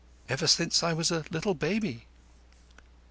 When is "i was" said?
0.81-1.11